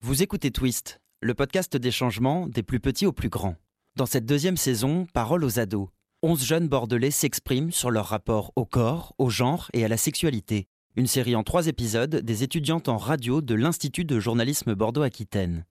Vous 0.00 0.22
écoutez 0.22 0.52
Twist, 0.52 1.00
le 1.20 1.34
podcast 1.34 1.76
des 1.76 1.90
changements 1.90 2.46
des 2.46 2.62
plus 2.62 2.78
petits 2.78 3.04
aux 3.04 3.12
plus 3.12 3.28
grands. 3.28 3.56
Dans 3.96 4.06
cette 4.06 4.26
deuxième 4.26 4.56
saison, 4.56 5.06
Parole 5.12 5.42
aux 5.42 5.58
ados. 5.58 5.88
11 6.22 6.44
jeunes 6.44 6.68
bordelais 6.68 7.10
s'expriment 7.10 7.72
sur 7.72 7.90
leur 7.90 8.06
rapport 8.06 8.52
au 8.54 8.64
corps, 8.64 9.12
au 9.18 9.28
genre 9.28 9.68
et 9.72 9.84
à 9.84 9.88
la 9.88 9.96
sexualité. 9.96 10.68
Une 10.94 11.08
série 11.08 11.34
en 11.34 11.42
trois 11.42 11.66
épisodes 11.66 12.14
des 12.14 12.44
étudiantes 12.44 12.88
en 12.88 12.96
radio 12.96 13.40
de 13.40 13.56
l'Institut 13.56 14.04
de 14.04 14.20
journalisme 14.20 14.72
Bordeaux-Aquitaine. 14.76 15.64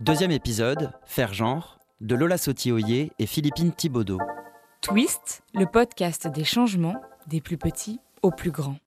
Deuxième 0.00 0.32
épisode, 0.32 0.90
Faire 1.04 1.32
genre, 1.32 1.78
de 2.00 2.16
Lola 2.16 2.38
Sotioyer 2.38 3.12
et 3.20 3.26
Philippine 3.26 3.72
Thibaudot. 3.72 4.18
Twist, 4.82 5.44
le 5.54 5.66
podcast 5.66 6.26
des 6.26 6.44
changements 6.44 7.00
des 7.28 7.40
plus 7.40 7.56
petits 7.56 8.00
aux 8.22 8.32
plus 8.32 8.50
grands. 8.50 8.78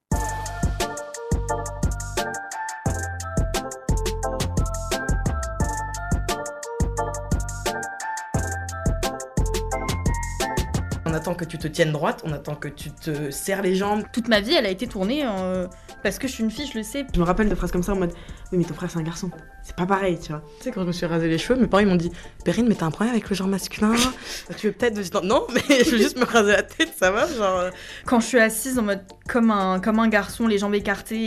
Attend 11.20 11.36
que 11.36 11.46
tu 11.46 11.58
te 11.58 11.68
tiennes 11.68 11.92
droite, 11.92 12.22
on 12.26 12.32
attend 12.34 12.56
que 12.56 12.68
tu 12.68 12.90
te 12.92 13.30
serres 13.32 13.62
les 13.62 13.76
jambes. 13.76 14.04
Toute 14.14 14.28
ma 14.28 14.40
vie, 14.40 14.54
elle 14.54 14.66
a 14.66 14.70
été 14.70 14.88
tournée 14.88 15.24
euh, 15.26 15.68
parce 16.04 16.18
que 16.20 16.28
je 16.28 16.34
suis 16.34 16.44
une 16.44 16.52
fille, 16.52 16.68
je 16.72 16.78
le 16.78 16.84
sais. 16.84 17.06
Je 17.14 17.20
me 17.20 17.26
rappelle 17.26 17.50
de 17.50 17.56
phrases 17.56 17.72
comme 17.72 17.84
ça 17.84 17.94
en 17.94 17.98
mode 17.98 18.14
Oui, 18.52 18.58
mais 18.58 18.64
ton 18.64 18.74
frère 18.74 18.90
c'est 18.90 19.00
un 19.00 19.04
garçon. 19.04 19.30
C'est 19.64 19.76
pas 19.76 19.86
pareil, 19.86 20.18
tu 20.20 20.32
vois. 20.32 20.42
Tu 20.58 20.64
sais, 20.64 20.72
quand 20.72 20.82
je 20.82 20.88
me 20.88 20.92
suis 20.92 21.06
rasé 21.06 21.28
les 21.28 21.38
cheveux, 21.38 21.60
mes 21.60 21.68
parents 21.68 21.82
ils 21.84 21.88
m'ont 21.88 21.96
dit 21.96 22.12
Perrine, 22.44 22.66
mais 22.68 22.76
t'as 22.76 22.86
un 22.88 22.92
problème 22.92 23.14
avec 23.14 23.30
le 23.30 23.36
genre 23.36 23.48
masculin 23.48 23.94
Tu 24.58 24.68
veux 24.68 24.74
peut-être. 24.74 24.98
Non, 25.14 25.22
non, 25.24 25.48
mais 25.54 25.84
je 25.84 25.92
veux 25.92 25.98
juste 25.98 26.18
me 26.18 26.26
raser 26.26 26.54
la 26.54 26.64
tête, 26.64 26.92
ça 26.98 27.12
va 27.12 27.28
Genre. 27.28 27.60
euh, 27.60 27.70
Quand 28.06 28.20
je 28.20 28.26
suis 28.26 28.40
assise 28.40 28.80
en 28.80 28.84
mode 28.84 29.02
comme 29.28 29.52
un, 29.52 29.80
comme 29.80 30.00
un 30.00 30.08
garçon, 30.08 30.48
les 30.48 30.58
jambes 30.58 30.74
écartées 30.76 31.20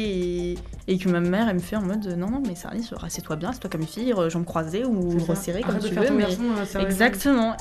et, 0.53 0.59
et 0.89 0.99
que 0.99 1.09
ma 1.09 1.21
mère 1.21 1.49
elle 1.49 1.55
me 1.57 1.61
fait 1.61 1.77
en 1.77 1.83
mode 1.83 2.05
non, 2.19 2.31
non, 2.31 2.43
mais 2.47 2.55
Sarah, 2.57 2.75
rassieds-toi 2.97 3.37
bien, 3.37 3.53
c'est 3.53 3.61
toi 3.61 3.71
comme 3.71 3.83
une 3.83 3.87
fille, 3.87 4.13
euh, 4.13 4.29
jambes 4.31 4.45
croisées 4.45 4.85
ou 4.85 5.19
ça. 5.21 5.27
resserrées 5.35 5.61
comme 5.61 5.77
Arrête 5.77 5.85
tu 5.85 5.95
veux. 5.95 6.07
ton 6.07 6.15
mais- 6.15 6.23
garçon, 6.23 6.43
euh. 6.77 6.81
Exactement. 6.81 7.57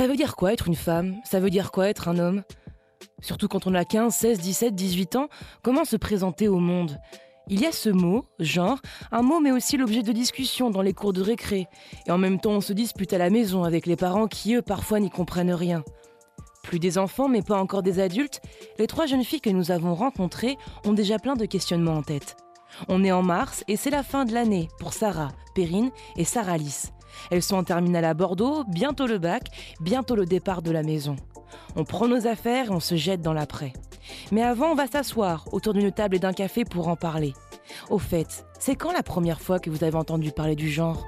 Ça 0.00 0.06
veut 0.06 0.16
dire 0.16 0.34
quoi 0.34 0.54
être 0.54 0.66
une 0.66 0.76
femme? 0.76 1.16
Ça 1.24 1.40
veut 1.40 1.50
dire 1.50 1.70
quoi 1.70 1.90
être 1.90 2.08
un 2.08 2.18
homme? 2.18 2.42
Surtout 3.20 3.48
quand 3.48 3.66
on 3.66 3.74
a 3.74 3.84
15, 3.84 4.14
16, 4.14 4.38
17, 4.40 4.74
18 4.74 5.16
ans, 5.16 5.28
comment 5.62 5.84
se 5.84 5.96
présenter 5.96 6.48
au 6.48 6.58
monde? 6.58 6.98
Il 7.48 7.60
y 7.60 7.66
a 7.66 7.70
ce 7.70 7.90
mot, 7.90 8.24
genre, 8.38 8.78
un 9.12 9.20
mot 9.20 9.40
mais 9.40 9.52
aussi 9.52 9.76
l'objet 9.76 10.02
de 10.02 10.12
discussion 10.12 10.70
dans 10.70 10.80
les 10.80 10.94
cours 10.94 11.12
de 11.12 11.20
récré. 11.20 11.66
Et 12.06 12.10
en 12.10 12.16
même 12.16 12.40
temps, 12.40 12.52
on 12.52 12.60
se 12.62 12.72
dispute 12.72 13.12
à 13.12 13.18
la 13.18 13.28
maison 13.28 13.62
avec 13.62 13.84
les 13.84 13.96
parents 13.96 14.26
qui, 14.26 14.54
eux, 14.54 14.62
parfois 14.62 15.00
n'y 15.00 15.10
comprennent 15.10 15.52
rien. 15.52 15.84
Plus 16.62 16.78
des 16.78 16.96
enfants, 16.96 17.28
mais 17.28 17.42
pas 17.42 17.60
encore 17.60 17.82
des 17.82 18.00
adultes, 18.00 18.40
les 18.78 18.86
trois 18.86 19.04
jeunes 19.04 19.22
filles 19.22 19.42
que 19.42 19.50
nous 19.50 19.70
avons 19.70 19.94
rencontrées 19.94 20.56
ont 20.86 20.94
déjà 20.94 21.18
plein 21.18 21.36
de 21.36 21.44
questionnements 21.44 21.98
en 21.98 22.02
tête. 22.02 22.38
On 22.88 23.04
est 23.04 23.12
en 23.12 23.22
mars 23.22 23.64
et 23.68 23.76
c'est 23.76 23.90
la 23.90 24.02
fin 24.02 24.24
de 24.24 24.32
l'année 24.32 24.70
pour 24.78 24.94
Sarah, 24.94 25.32
Perrine 25.54 25.90
et 26.16 26.24
Sarah 26.24 26.52
Alice. 26.52 26.90
Elles 27.30 27.42
sont 27.42 27.56
en 27.56 27.64
terminale 27.64 28.04
à 28.04 28.14
Bordeaux, 28.14 28.64
bientôt 28.68 29.06
le 29.06 29.18
bac, 29.18 29.48
bientôt 29.80 30.16
le 30.16 30.26
départ 30.26 30.62
de 30.62 30.70
la 30.70 30.82
maison. 30.82 31.16
On 31.76 31.84
prend 31.84 32.08
nos 32.08 32.26
affaires 32.26 32.66
et 32.66 32.70
on 32.70 32.80
se 32.80 32.96
jette 32.96 33.22
dans 33.22 33.32
l'après. 33.32 33.72
Mais 34.32 34.42
avant, 34.42 34.72
on 34.72 34.74
va 34.74 34.86
s'asseoir 34.86 35.46
autour 35.52 35.74
d'une 35.74 35.92
table 35.92 36.16
et 36.16 36.20
d'un 36.20 36.32
café 36.32 36.64
pour 36.64 36.88
en 36.88 36.96
parler. 36.96 37.32
Au 37.90 37.98
fait, 37.98 38.44
c'est 38.58 38.74
quand 38.74 38.92
la 38.92 39.02
première 39.02 39.40
fois 39.40 39.58
que 39.58 39.70
vous 39.70 39.84
avez 39.84 39.96
entendu 39.96 40.32
parler 40.32 40.56
du 40.56 40.68
genre? 40.68 41.04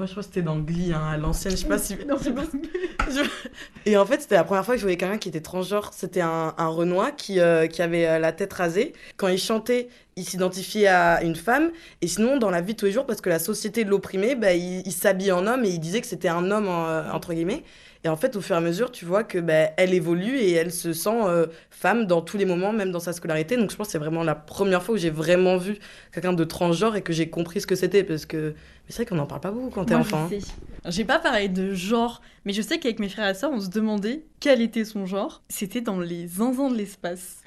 Moi, 0.00 0.06
je 0.06 0.12
crois 0.12 0.22
que 0.22 0.28
c'était 0.28 0.40
dans 0.40 0.58
Glee, 0.58 0.94
hein, 0.94 1.08
à 1.12 1.18
l'ancienne, 1.18 1.52
je 1.52 1.58
sais 1.58 1.66
pas 1.68 1.76
si. 1.76 1.94
Non, 2.08 2.16
c'est 2.18 2.32
pas 2.34 2.44
Et 3.84 3.98
en 3.98 4.06
fait, 4.06 4.22
c'était 4.22 4.36
la 4.36 4.44
première 4.44 4.64
fois 4.64 4.72
que 4.74 4.78
je 4.80 4.84
voyais 4.84 4.96
quelqu'un 4.96 5.18
qui 5.18 5.28
était 5.28 5.42
transgenre. 5.42 5.90
C'était 5.92 6.22
un, 6.22 6.54
un 6.56 6.66
Renoir 6.68 7.14
qui, 7.16 7.38
euh, 7.38 7.66
qui 7.66 7.82
avait 7.82 8.06
euh, 8.06 8.18
la 8.18 8.32
tête 8.32 8.50
rasée. 8.54 8.94
Quand 9.18 9.28
il 9.28 9.36
chantait, 9.38 9.88
il 10.16 10.24
s'identifiait 10.24 10.86
à 10.86 11.22
une 11.22 11.36
femme. 11.36 11.70
Et 12.00 12.08
sinon, 12.08 12.38
dans 12.38 12.48
la 12.48 12.62
vie 12.62 12.72
de 12.72 12.78
tous 12.78 12.86
les 12.86 12.92
jours, 12.92 13.04
parce 13.04 13.20
que 13.20 13.28
la 13.28 13.38
société 13.38 13.84
l'opprimait, 13.84 14.36
bah, 14.36 14.54
il, 14.54 14.80
il 14.86 14.92
s'habillait 14.92 15.32
en 15.32 15.46
homme 15.46 15.66
et 15.66 15.68
il 15.68 15.80
disait 15.80 16.00
que 16.00 16.06
c'était 16.06 16.28
un 16.28 16.50
homme, 16.50 16.66
en- 16.66 16.86
euh, 16.88 17.02
entre 17.12 17.34
guillemets. 17.34 17.62
Et 18.02 18.08
en 18.08 18.16
fait, 18.16 18.34
au 18.36 18.40
fur 18.40 18.54
et 18.54 18.58
à 18.58 18.62
mesure, 18.62 18.90
tu 18.90 19.04
vois 19.04 19.24
que 19.24 19.36
bah, 19.38 19.72
elle 19.76 19.92
évolue 19.92 20.38
et 20.38 20.52
elle 20.52 20.72
se 20.72 20.94
sent 20.94 21.10
euh, 21.26 21.46
femme 21.70 22.06
dans 22.06 22.22
tous 22.22 22.38
les 22.38 22.46
moments, 22.46 22.72
même 22.72 22.92
dans 22.92 23.00
sa 23.00 23.12
scolarité. 23.12 23.58
Donc, 23.58 23.70
je 23.70 23.76
pense 23.76 23.88
que 23.88 23.92
c'est 23.92 23.98
vraiment 23.98 24.22
la 24.22 24.34
première 24.34 24.82
fois 24.82 24.94
où 24.94 24.98
j'ai 24.98 25.10
vraiment 25.10 25.58
vu 25.58 25.76
quelqu'un 26.12 26.32
de 26.32 26.44
transgenre 26.44 26.96
et 26.96 27.02
que 27.02 27.12
j'ai 27.12 27.28
compris 27.28 27.60
ce 27.60 27.66
que 27.66 27.74
c'était. 27.74 28.02
Parce 28.02 28.24
que 28.24 28.54
c'est 28.88 28.96
vrai 29.02 29.06
qu'on 29.06 29.16
n'en 29.16 29.26
parle 29.26 29.42
pas 29.42 29.50
beaucoup 29.50 29.68
quand 29.68 29.84
t'es 29.84 29.94
enfant. 29.94 30.24
hein. 30.24 30.28
je 30.32 30.38
sais. 30.40 30.52
J'ai 30.86 31.04
pas 31.04 31.18
parlé 31.18 31.48
de 31.50 31.74
genre, 31.74 32.22
mais 32.46 32.54
je 32.54 32.62
sais 32.62 32.78
qu'avec 32.78 33.00
mes 33.00 33.10
frères 33.10 33.28
et 33.28 33.34
sœurs, 33.34 33.50
on 33.52 33.60
se 33.60 33.68
demandait 33.68 34.22
quel 34.40 34.62
était 34.62 34.86
son 34.86 35.04
genre. 35.04 35.42
C'était 35.50 35.82
dans 35.82 36.00
les 36.00 36.26
zinzins 36.26 36.70
de 36.70 36.76
l'espace. 36.78 37.40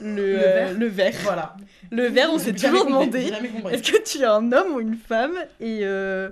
Le, 0.00 0.14
Le 0.14 0.38
euh, 0.38 0.72
le 0.74 0.86
vert. 0.86 1.12
Voilà. 1.24 1.56
Le 1.90 2.04
vert, 2.06 2.28
on 2.32 2.38
s'est 2.38 2.52
toujours 2.52 2.84
demandé 2.86 3.32
est-ce 3.72 3.90
que 3.90 4.00
tu 4.04 4.18
es 4.18 4.24
un 4.24 4.52
homme 4.52 4.74
ou 4.76 4.80
une 4.80 4.94
femme? 4.94 5.32
Et, 5.58 5.80
euh, 5.82 6.30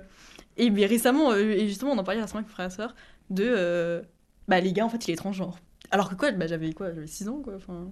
et 0.55 0.69
mais 0.69 0.85
récemment, 0.85 1.35
et 1.35 1.67
justement, 1.67 1.91
on 1.91 1.97
en 1.97 2.03
parlait 2.05 2.21
récemment 2.21 2.39
avec 2.39 2.47
mes 2.47 2.53
frères 2.53 2.67
et 2.67 2.69
sœurs, 2.69 2.95
de 3.29 3.45
euh, 3.45 4.01
bah 4.47 4.59
les 4.59 4.73
gars, 4.73 4.85
en 4.85 4.89
fait, 4.89 5.07
il 5.07 5.11
est 5.11 5.17
transgenre. 5.17 5.57
Alors 5.91 6.09
que 6.09 6.15
quoi, 6.15 6.31
bah, 6.31 6.47
j'avais 6.47 6.73
quoi 6.73 6.93
J'avais 6.93 7.07
6 7.07 7.29
ans 7.29 7.41
quoi. 7.43 7.53
Enfin, 7.55 7.87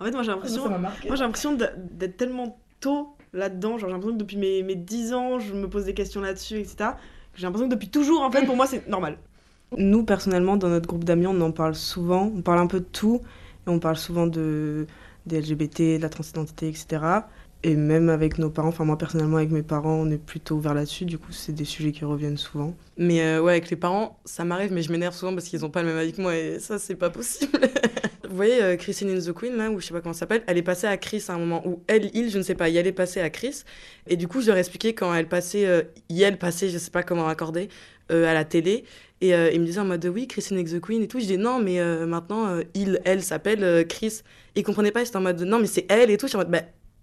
En 0.00 0.04
fait, 0.04 0.12
moi 0.12 0.22
j'ai 0.22 0.30
l'impression, 0.30 0.68
m'a 0.68 0.78
marqué. 0.78 1.08
moi 1.08 1.16
j'ai 1.16 1.24
l'impression 1.24 1.54
d'être 1.54 2.16
tellement 2.16 2.58
tôt 2.80 3.16
là-dedans. 3.32 3.78
Genre 3.78 3.88
j'ai 3.88 3.94
l'impression 3.94 4.16
que 4.16 4.20
depuis 4.20 4.36
mes, 4.36 4.62
mes 4.62 4.74
10 4.76 5.14
ans, 5.14 5.38
je 5.38 5.54
me 5.54 5.68
pose 5.68 5.84
des 5.84 5.94
questions 5.94 6.20
là-dessus, 6.20 6.58
etc. 6.58 6.90
J'ai 7.34 7.44
l'impression 7.44 7.68
que 7.68 7.74
depuis 7.74 7.88
toujours, 7.88 8.22
en 8.22 8.30
fait, 8.30 8.44
pour 8.44 8.56
moi, 8.56 8.66
c'est 8.66 8.86
normal. 8.88 9.18
Nous, 9.76 10.04
personnellement, 10.04 10.56
dans 10.56 10.68
notre 10.68 10.86
groupe 10.86 11.04
d'amis, 11.04 11.26
on 11.26 11.40
en 11.40 11.50
parle 11.50 11.74
souvent. 11.74 12.30
On 12.36 12.42
parle 12.42 12.58
un 12.58 12.66
peu 12.66 12.80
de 12.80 12.84
tout. 12.84 13.20
Et 13.66 13.70
on 13.70 13.78
parle 13.78 13.96
souvent 13.96 14.26
de, 14.26 14.86
des 15.26 15.40
LGBT, 15.40 15.96
de 15.96 16.02
la 16.02 16.08
transidentité, 16.08 16.68
etc. 16.68 17.00
Et 17.64 17.76
même 17.76 18.08
avec 18.08 18.38
nos 18.38 18.50
parents, 18.50 18.68
enfin 18.68 18.84
moi 18.84 18.98
personnellement 18.98 19.36
avec 19.36 19.52
mes 19.52 19.62
parents, 19.62 19.94
on 19.94 20.10
est 20.10 20.18
plutôt 20.18 20.56
ouvert 20.56 20.74
là-dessus. 20.74 21.04
Du 21.04 21.16
coup, 21.16 21.30
c'est 21.30 21.52
des 21.52 21.64
sujets 21.64 21.92
qui 21.92 22.04
reviennent 22.04 22.36
souvent. 22.36 22.74
Mais 22.96 23.22
euh, 23.22 23.40
ouais, 23.40 23.52
avec 23.52 23.70
les 23.70 23.76
parents, 23.76 24.18
ça 24.24 24.44
m'arrive, 24.44 24.72
mais 24.72 24.82
je 24.82 24.90
m'énerve 24.90 25.14
souvent 25.14 25.32
parce 25.32 25.46
qu'ils 25.46 25.64
ont 25.64 25.70
pas 25.70 25.82
le 25.82 25.88
même 25.88 25.98
avis 25.98 26.12
que 26.12 26.20
moi 26.20 26.36
et 26.36 26.58
ça, 26.58 26.80
c'est 26.80 26.96
pas 26.96 27.10
possible. 27.10 27.60
Vous 28.28 28.36
voyez, 28.36 28.62
euh, 28.62 28.76
Christine 28.76 29.10
in 29.10 29.20
the 29.20 29.32
Queen, 29.32 29.54
là, 29.56 29.70
ou 29.70 29.78
je 29.78 29.86
sais 29.86 29.94
pas 29.94 30.00
comment 30.00 30.14
ça 30.14 30.20
s'appelle, 30.20 30.42
elle 30.46 30.56
est 30.56 30.62
passée 30.62 30.86
à 30.86 30.96
Chris 30.96 31.22
à 31.28 31.34
un 31.34 31.38
moment 31.38 31.62
où 31.66 31.82
elle, 31.86 32.10
il, 32.14 32.30
je 32.30 32.38
ne 32.38 32.42
sais 32.42 32.54
pas, 32.54 32.68
y 32.68 32.78
allait 32.78 32.90
passer 32.90 33.20
à 33.20 33.30
Chris. 33.30 33.62
Et 34.08 34.16
du 34.16 34.26
coup, 34.26 34.40
je 34.40 34.46
leur 34.48 34.56
ai 34.56 34.60
expliqué 34.60 34.94
quand 34.94 35.14
elle 35.14 35.28
passait, 35.28 35.66
euh, 35.66 35.82
y 36.08 36.22
elle 36.22 36.38
passait, 36.38 36.68
je 36.68 36.78
sais 36.78 36.90
pas 36.90 37.02
comment 37.02 37.24
raccorder, 37.24 37.68
euh, 38.10 38.26
à 38.26 38.34
la 38.34 38.44
télé. 38.44 38.84
Et 39.20 39.34
euh, 39.34 39.50
ils 39.52 39.60
me 39.60 39.66
disaient 39.66 39.80
en 39.80 39.84
mode 39.84 40.04
oui, 40.06 40.26
Christine 40.26 40.58
in 40.58 40.64
the 40.64 40.80
Queen 40.80 41.02
et 41.02 41.08
tout. 41.08 41.20
Je 41.20 41.26
dis 41.26 41.38
non, 41.38 41.60
mais 41.60 41.78
maintenant, 42.06 42.58
il, 42.74 43.00
elle 43.04 43.22
s'appelle 43.22 43.86
Chris. 43.86 44.22
Ils 44.56 44.64
comprenaient 44.64 44.90
pas, 44.90 45.02
ils 45.02 45.06
étaient 45.06 45.16
en 45.16 45.20
mode 45.20 45.40
non, 45.42 45.60
mais 45.60 45.68
c'est 45.68 45.86
elle 45.88 46.10
et 46.10 46.16
tout. 46.16 46.26
Je 46.26 46.30
suis 46.30 46.36
en 46.36 46.40
mode 46.40 46.50
bah, 46.50 46.62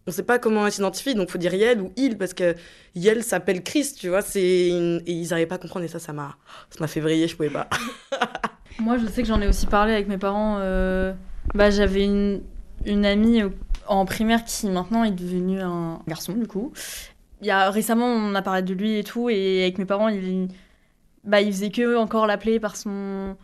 on 0.09 0.11
sait 0.11 0.23
pas 0.23 0.39
comment 0.39 0.65
elle 0.65 0.71
s'identifie, 0.71 1.13
donc 1.15 1.29
faut 1.29 1.37
dire 1.37 1.53
Yel 1.53 1.81
ou 1.81 1.91
il, 1.95 2.17
parce 2.17 2.33
que 2.33 2.55
Yel 2.95 3.23
s'appelle 3.23 3.63
Chris, 3.63 3.93
tu 3.97 4.09
vois. 4.09 4.21
c'est 4.21 4.41
Et 4.41 5.01
ils 5.11 5.31
arrivaient 5.33 5.47
pas 5.47 5.55
à 5.55 5.59
comprendre, 5.59 5.85
et 5.85 5.87
ça, 5.87 5.99
ça 5.99 6.13
m'a 6.13 6.35
ça 6.69 6.77
m'a 6.79 6.87
fait 6.87 6.99
vriller, 6.99 7.27
je 7.27 7.35
pouvais 7.35 7.49
pas. 7.49 7.69
Moi, 8.79 8.97
je 8.97 9.05
sais 9.07 9.21
que 9.21 9.27
j'en 9.27 9.41
ai 9.41 9.47
aussi 9.47 9.67
parlé 9.67 9.93
avec 9.93 10.07
mes 10.07 10.17
parents. 10.17 10.57
euh, 10.59 11.13
Bah, 11.53 11.69
j'avais 11.69 12.05
une, 12.05 12.41
une 12.85 13.05
amie 13.05 13.41
en 13.87 14.05
primaire 14.05 14.45
qui 14.45 14.67
maintenant 14.67 15.03
est 15.03 15.11
devenue 15.11 15.61
un 15.61 15.99
garçon, 16.07 16.33
du 16.33 16.47
coup. 16.47 16.71
Il 17.41 17.47
y 17.47 17.51
a, 17.51 17.69
récemment, 17.71 18.05
on 18.07 18.35
a 18.35 18.41
parlé 18.41 18.61
de 18.61 18.73
lui 18.73 18.97
et 18.97 19.03
tout, 19.03 19.29
et 19.29 19.63
avec 19.63 19.77
mes 19.77 19.85
parents, 19.85 20.09
il, 20.09 20.47
bah, 21.23 21.41
il 21.41 21.51
faisait 21.51 21.71
que 21.71 21.97
encore 21.97 22.27
l'appeler 22.27 22.59
par 22.59 22.75
son 22.77 23.35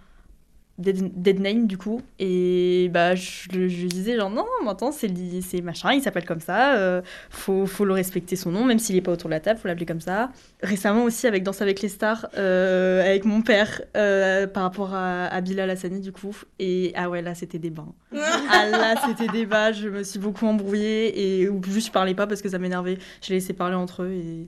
dead, 0.78 1.12
dead 1.22 1.40
name, 1.40 1.68
du 1.68 1.78
coup. 1.78 2.02
Et 2.20 2.90
bah, 2.94 3.16
je, 3.16 3.48
disais, 3.88 4.16
genre, 4.16 4.30
non, 4.30 4.46
maintenant, 4.64 4.92
c'est 4.92 5.12
c'est 5.42 5.62
machin, 5.62 5.94
il 5.94 6.02
s'appelle 6.02 6.26
comme 6.26 6.40
ça, 6.40 6.76
euh, 6.76 7.02
faut, 7.30 7.66
faut 7.66 7.86
le 7.86 7.94
respecter 7.94 8.36
son 8.36 8.52
nom, 8.52 8.66
même 8.66 8.80
s'il 8.80 8.96
est 8.96 9.02
pas 9.02 9.12
autour 9.12 9.30
de 9.30 9.36
la 9.36 9.40
table, 9.40 9.60
faut 9.60 9.68
l'appeler 9.68 9.86
comme 9.86 10.02
ça. 10.02 10.32
Récemment 10.62 11.04
aussi, 11.04 11.28
avec 11.28 11.44
Danse 11.44 11.62
avec 11.62 11.82
les 11.82 11.90
stars, 11.90 12.28
euh, 12.38 13.02
avec 13.02 13.26
mon 13.26 13.42
père, 13.42 13.82
euh, 13.96 14.48
par 14.48 14.64
rapport 14.64 14.94
à, 14.94 15.26
à 15.28 15.42
Bilal 15.42 15.70
Hassani, 15.70 16.02
du 16.02 16.12
coup. 16.12 16.36
Et 16.60 16.92
ah 16.96 17.10
ouais, 17.10 17.22
là, 17.22 17.36
c'était 17.36 17.60
des 17.60 17.70
bains. 17.70 17.94
ah 18.14 18.70
là, 18.70 18.96
c'était 19.06 19.32
des 19.32 19.46
bains, 19.46 19.72
je 19.72 19.90
me 19.90 20.04
suis 20.04 20.20
beaucoup 20.20 20.46
embrouillée, 20.46 21.42
et 21.42 21.50
ou 21.50 21.62
juste 21.64 21.88
je 21.88 21.92
parlais 21.92 22.16
pas 22.16 22.28
parce 22.28 22.42
que 22.42 22.50
ça 22.50 22.60
m'énervait. 22.60 22.98
Je 23.22 23.30
les 23.30 23.36
laissais 23.36 23.54
parler 23.54 23.76
entre 23.76 24.04
eux, 24.04 24.12
et. 24.12 24.48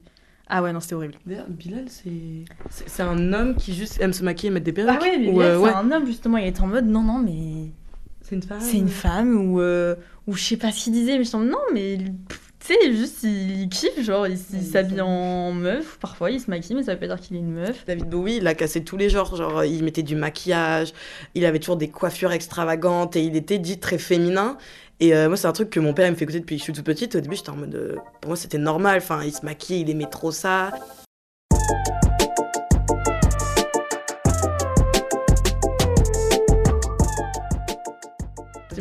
Ah 0.50 0.64
ouais, 0.64 0.72
non, 0.72 0.80
c'était 0.80 0.96
horrible. 0.96 1.16
D'ailleurs, 1.26 1.50
Bilal, 1.50 1.86
c'est 1.90 3.04
un 3.04 3.34
homme 3.34 3.56
qui 3.56 3.74
juste 3.74 4.00
aime 4.00 4.14
se 4.14 4.24
maquiller 4.24 4.50
et 4.50 4.54
mettre 4.54 4.66
des 4.66 4.72
perruques. 4.74 4.96
Ah 4.98 5.04
ouais, 5.04 5.18
Bilal, 5.18 5.36
euh, 5.42 5.58
c'est 5.58 5.64
ouais. 5.64 5.74
un 5.74 5.92
homme, 5.92 6.06
justement, 6.06 6.38
il 6.38 6.48
était 6.48 6.62
en 6.62 6.68
mode, 6.68 6.86
non, 6.86 7.02
non, 7.02 7.20
mais. 7.20 7.72
C'est 8.22 8.36
une 8.36 8.44
femme. 8.44 8.60
c'est 8.60 8.78
une 8.78 8.90
femme 8.90 9.38
ou 9.38 9.62
euh, 9.62 9.96
ou 10.28 10.34
je 10.36 10.44
sais 10.44 10.58
pas 10.58 10.74
ce 10.74 10.84
qu'il 10.84 10.92
disait 10.92 11.18
mais 11.18 11.24
je 11.24 11.30
sens 11.30 11.46
non 11.46 11.60
mais 11.74 11.98
pff, 12.28 12.47
tu 12.68 12.74
sais 12.74 12.94
juste 12.94 13.24
il, 13.24 13.70
kiffe 13.70 14.04
genre 14.04 14.28
il, 14.28 14.38
s'habille 14.38 14.70
s'habille. 14.72 15.02
en 15.02 15.54
meuf 15.54 15.98
parfois 16.00 16.32
il 16.32 16.42
se 16.42 16.50
maquille 16.50 16.76
mais 16.76 16.84
ça 16.84 16.94
veut 16.94 17.00
pas 17.00 17.08
dire 17.08 17.20
qu'il 17.20 17.38
est 17.38 17.40
une 17.40 17.54
meuf 17.54 17.86
David 17.86 18.10
Bowie, 18.10 18.38
il 18.38 18.48
a 18.48 18.54
cassé 18.54 18.84
tous 18.84 18.98
les 18.98 19.10
genres. 19.10 19.36
Genre, 19.36 19.64
il 19.64 19.84
mettait 19.84 20.04
du 20.04 20.16
maquillage, 20.16 20.94
il 21.36 21.46
avait 21.46 21.60
toujours 21.60 21.78
des 21.78 21.90
coiffures 21.90 22.32
extravagantes 22.32 23.16
et 23.16 23.24
il 23.24 23.36
était 23.36 23.60
dit 23.60 23.80
très 23.80 23.98
féminin. 23.98 24.58
Et 25.00 25.14
euh, 25.16 25.28
moi, 25.28 25.38
c'est 25.38 25.48
un 25.48 25.54
truc 25.54 25.70
que 25.70 25.80
mon 25.80 25.94
père 25.94 26.08
il 26.08 26.12
me 26.12 26.16
fait 26.16 26.24
écouter 26.24 26.40
depuis 26.40 26.56
que 26.56 26.60
je 26.60 26.64
suis 26.64 26.74
toute 26.74 26.86
petite. 26.86 27.16
Au 27.16 27.20
début, 27.22 27.36
j'étais 27.36 27.50
en 27.52 27.56
mode. 27.56 27.76
euh, 27.76 27.96
pour 28.22 28.30
moi, 28.30 28.36
c'était 28.36 28.58
normal. 28.58 28.98
Enfin, 28.98 29.22
il 29.24 29.34
se 29.34 29.46
maquillait, 29.46 29.82
il 29.82 29.90
aimait 29.90 30.10
trop 30.10 30.32
ça. 30.32 30.72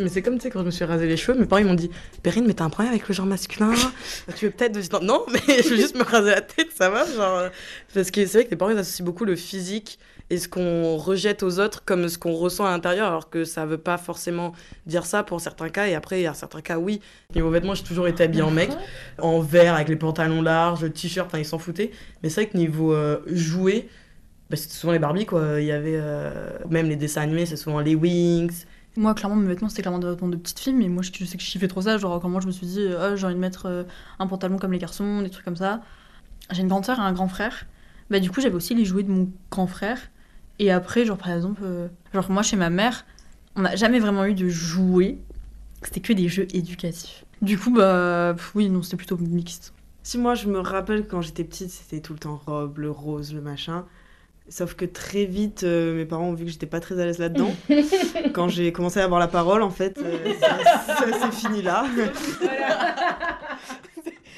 Mais 0.01 0.09
c'est 0.09 0.23
comme, 0.23 0.37
tu 0.37 0.43
sais, 0.43 0.51
quand 0.51 0.61
je 0.61 0.67
me 0.67 0.71
suis 0.71 0.85
rasé 0.85 1.07
les 1.07 1.17
cheveux, 1.17 1.39
mes 1.39 1.47
parents 1.47 1.61
ils 1.61 1.67
m'ont 1.67 1.75
dit 1.75 1.91
Perrine, 2.23 2.45
mais 2.47 2.55
t'as 2.55 2.65
un 2.65 2.71
problème 2.71 2.93
avec 2.93 3.09
le 3.09 3.15
genre 3.15 3.27
masculin 3.27 3.73
Tu 4.37 4.47
veux 4.47 4.51
peut-être. 4.53 5.03
Non, 5.03 5.25
mais 5.33 5.63
je 5.63 5.69
veux 5.71 5.77
juste 5.77 5.97
me 5.97 6.05
raser 6.05 6.31
la 6.31 6.41
tête, 6.41 6.69
ça 6.77 6.91
va 6.91 7.05
genre, 7.07 7.51
Parce 7.95 8.11
que 8.11 8.27
c'est 8.27 8.39
vrai 8.39 8.45
que 8.45 8.51
les 8.51 8.57
parents 8.57 8.71
ils 8.71 8.79
associent 8.79 9.05
beaucoup 9.05 9.25
le 9.25 9.37
physique 9.37 9.99
et 10.29 10.39
ce 10.39 10.49
qu'on 10.49 10.97
rejette 10.97 11.43
aux 11.43 11.61
autres 11.61 11.85
comme 11.85 12.09
ce 12.09 12.19
qu'on 12.19 12.33
ressent 12.33 12.65
à 12.65 12.71
l'intérieur, 12.71 13.09
alors 13.09 13.31
que 13.31 13.45
ça 13.45 13.65
veut 13.65 13.79
pas 13.79 13.97
forcément 13.97 14.53
dire 14.87 15.07
ça 15.07 15.23
pour 15.23 15.41
certains 15.41 15.69
cas. 15.69 15.87
Et 15.87 15.95
après, 15.95 16.21
il 16.21 16.25
y 16.25 16.27
a 16.27 16.35
certains 16.35 16.63
cas, 16.63 16.79
oui. 16.79 17.01
Niveau 17.35 17.51
vêtements, 17.51 17.75
j'ai 17.75 17.85
toujours 17.85 18.09
été 18.09 18.25
habillée 18.25 18.43
en 18.43 18.51
mec, 18.51 18.71
en 19.19 19.41
vert, 19.41 19.75
avec 19.75 19.89
les 19.89 19.97
pantalons 19.97 20.43
larges, 20.43 20.93
t-shirt, 20.93 21.29
enfin, 21.29 21.39
ils 21.39 21.45
s'en 21.45 21.59
foutaient. 21.59 21.93
Mais 22.23 22.29
c'est 22.29 22.43
vrai 22.43 22.51
que 22.51 22.57
niveau 22.57 22.93
euh, 22.93 23.21
jouets, 23.27 23.89
bah, 24.51 24.57
c'était 24.57 24.75
souvent 24.75 24.93
les 24.93 24.99
Barbie, 24.99 25.27
quoi. 25.27 25.61
Il 25.61 25.67
y 25.67 25.73
avait 25.73 25.97
euh, 25.97 26.59
même 26.69 26.89
les 26.89 26.97
dessins 26.97 27.23
animés, 27.23 27.47
c'est 27.47 27.57
souvent 27.57 27.81
les 27.81 27.95
Wings. 27.95 28.65
Moi, 28.97 29.15
clairement, 29.15 29.37
mes 29.37 29.49
vêtements, 29.49 29.69
c'était 29.69 29.83
clairement 29.83 29.99
de 29.99 30.37
petite 30.37 30.59
fille, 30.59 30.73
mais 30.73 30.89
moi, 30.89 31.03
je, 31.03 31.11
sais 31.25 31.37
que 31.37 31.43
je 31.43 31.51
kiffais 31.51 31.69
trop 31.69 31.83
ça. 31.83 31.99
Genre, 31.99 32.27
moi, 32.29 32.41
je 32.41 32.47
me 32.47 32.53
suis 32.53 32.67
dit, 32.67 32.87
Ah, 32.99 33.15
j'ai 33.17 33.27
envie 33.27 33.35
de 33.35 33.41
mettre 33.41 33.67
euh, 33.67 33.85
un 34.19 34.27
pantalon 34.27 34.59
comme 34.59 34.73
les 34.73 34.79
garçons, 34.79 35.23
des 35.23 35.31
trucs 35.31 35.45
comme 35.45 35.57
ça. 35.57 35.83
J'ai 36.51 36.63
une 36.63 36.69
grande 36.69 36.85
sœur 36.85 36.99
et 36.99 37.03
un 37.03 37.13
grand 37.13 37.29
frère. 37.29 37.67
Bah, 38.11 38.21
du 38.21 38.31
coup, 38.31 38.41
j'avais 38.41 38.55
aussi 38.55 38.75
les 38.75 38.85
jouets 38.85 39.03
de 39.03 39.11
mon 39.11 39.31
grand 39.51 39.67
frère. 39.67 39.99
Et 40.59 40.71
après, 40.71 41.05
genre, 41.05 41.19
par 41.19 41.33
exemple, 41.33 41.61
euh, 41.65 41.89
genre, 42.15 42.31
moi, 42.31 42.43
chez 42.43 42.57
ma 42.57 42.71
mère, 42.71 43.05
on 43.55 43.63
n'a 43.63 43.77
jamais 43.77 43.99
vraiment 43.99 44.25
eu 44.25 44.35
de 44.35 44.49
jouets. 44.49 45.19
C'était 45.83 46.01
que 46.01 46.13
des 46.13 46.29
jeux 46.29 46.49
éducatifs. 46.55 47.25
Du 47.43 47.59
coup, 47.59 47.71
bah, 47.71 48.35
oui, 48.55 48.71
non, 48.71 48.83
c'était 48.83 48.97
plutôt 48.97 49.19
mixte. 49.19 49.75
Si 50.07 50.19
moi 50.19 50.37
je 50.37 50.47
me 50.47 50.61
rappelle 50.61 51.09
quand 51.09 51.21
j'étais 51.21 51.43
petite, 51.43 51.69
c'était 51.69 52.01
tout 52.01 52.13
le 52.13 52.21
temps 52.21 52.41
robe, 52.47 52.79
le 52.79 52.93
rose, 52.93 53.35
le 53.35 53.41
machin. 53.41 53.85
Sauf 54.49 54.75
que 54.75 54.85
très 54.85 55.25
vite, 55.25 55.65
euh, 55.65 55.97
mes 55.97 56.05
parents 56.05 56.29
ont 56.29 56.35
vu 56.35 56.45
que 56.45 56.51
j'étais 56.53 56.67
pas 56.67 56.79
très 56.79 57.01
à 57.01 57.05
l'aise 57.05 57.19
là-dedans. 57.19 57.53
quand 58.33 58.49
j'ai 58.49 58.71
commencé 58.73 59.01
à 59.01 59.05
avoir 59.05 59.19
la 59.19 59.27
parole, 59.27 59.63
en 59.63 59.71
fait, 59.71 59.99
euh, 59.99 60.33
ça, 60.41 60.59
ça 60.95 61.21
s'est 61.21 61.33
fini 61.33 61.63
là. 61.63 61.85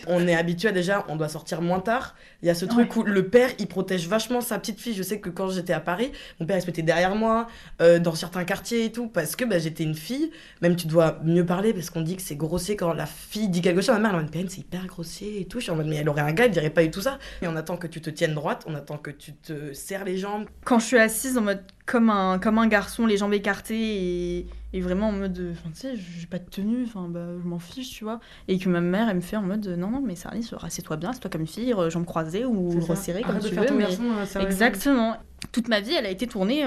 On 0.08 0.26
est 0.26 0.34
habitué 0.34 0.68
à 0.68 0.72
déjà, 0.72 1.04
on 1.08 1.16
doit 1.16 1.28
sortir 1.28 1.60
moins 1.60 1.80
tard. 1.80 2.16
Il 2.42 2.48
y 2.48 2.50
a 2.50 2.54
ce 2.54 2.64
truc 2.64 2.96
où 2.96 3.02
le 3.02 3.28
père, 3.28 3.50
il 3.58 3.66
protège 3.66 4.08
vachement 4.08 4.40
sa 4.40 4.58
petite 4.58 4.80
fille. 4.80 4.94
Je 4.94 5.02
sais 5.02 5.20
que 5.20 5.28
quand 5.28 5.50
j'étais 5.50 5.72
à 5.72 5.80
Paris, 5.80 6.12
mon 6.40 6.46
père, 6.46 6.56
il 6.56 6.62
se 6.62 6.66
mettait 6.66 6.82
derrière 6.82 7.14
moi, 7.14 7.46
euh, 7.82 7.98
dans 7.98 8.14
certains 8.14 8.44
quartiers 8.44 8.86
et 8.86 8.92
tout, 8.92 9.08
parce 9.08 9.36
que 9.36 9.44
bah, 9.44 9.58
j'étais 9.58 9.84
une 9.84 9.94
fille. 9.94 10.30
Même 10.62 10.76
tu 10.76 10.86
dois 10.86 11.18
mieux 11.24 11.44
parler, 11.44 11.74
parce 11.74 11.90
qu'on 11.90 12.00
dit 12.00 12.16
que 12.16 12.22
c'est 12.22 12.36
grossier 12.36 12.74
quand 12.74 12.92
la 12.94 13.06
fille 13.06 13.48
dit 13.48 13.60
quelque 13.60 13.80
chose. 13.80 13.94
Ma 13.94 14.00
mère, 14.00 14.14
elle 14.14 14.22
mode, 14.22 14.30
Perrine, 14.30 14.48
c'est 14.48 14.60
hyper 14.60 14.86
grossier 14.86 15.40
et 15.40 15.44
tout. 15.44 15.58
Je 15.58 15.64
suis 15.64 15.72
en 15.72 15.76
mode, 15.76 15.86
mais 15.86 15.96
elle 15.96 16.08
aurait 16.08 16.22
un 16.22 16.32
gars, 16.32 16.46
elle 16.46 16.52
dirait 16.52 16.70
pas 16.70 16.82
du 16.82 16.90
tout 16.90 17.02
ça. 17.02 17.18
Et 17.42 17.48
on 17.48 17.56
attend 17.56 17.76
que 17.76 17.86
tu 17.86 18.00
te 18.00 18.10
tiennes 18.10 18.34
droite, 18.34 18.64
on 18.66 18.74
attend 18.74 18.96
que 18.96 19.10
tu 19.10 19.34
te 19.34 19.72
serres 19.74 20.04
les 20.04 20.16
jambes. 20.16 20.46
Quand 20.64 20.78
je 20.78 20.86
suis 20.86 20.98
assise 20.98 21.36
en 21.36 21.42
mode 21.42 21.62
comme 21.86 22.10
un, 22.10 22.38
comme 22.38 22.58
un 22.58 22.66
garçon, 22.66 23.06
les 23.06 23.16
jambes 23.16 23.34
écartées 23.34 24.38
et, 24.38 24.46
et 24.72 24.80
vraiment 24.80 25.08
en 25.08 25.12
mode, 25.12 25.52
enfin, 25.52 25.70
tu 25.70 25.80
sais, 25.80 25.96
j'ai 25.96 26.26
pas 26.26 26.38
de 26.38 26.44
tenue, 26.50 26.84
enfin, 26.84 27.08
bah, 27.08 27.26
je 27.42 27.46
m'en 27.48 27.58
fiche, 27.58 27.90
tu 27.90 28.04
vois. 28.04 28.20
Et 28.48 28.58
que 28.58 28.68
ma 28.68 28.80
mère, 28.80 29.08
elle 29.08 29.16
me 29.16 29.20
fait 29.22 29.36
en 29.36 29.42
mode, 29.42 29.66
non, 29.66 29.90
non, 29.90 30.00
mais 30.00 30.14
Sarlis, 30.14 30.50
assieds-toi 30.62 30.96
bien, 30.96 31.10
assieds-toi 31.10 31.30
comme 31.30 31.40
une 31.42 31.46
fille, 31.46 31.74
jambes 31.88 32.04
croisées 32.04 32.44
ou 32.44 32.68
resserrées, 32.88 33.22
comme 33.22 33.36
tu 33.48 33.54
veux. 33.54 33.66
mais- 33.78 33.84
euh, 33.84 34.42
Exactement. 34.46 35.16
Toute 35.52 35.68
ma 35.68 35.80
vie, 35.80 35.92
elle 35.94 36.06
a 36.06 36.10
été 36.10 36.26
tournée 36.26 36.64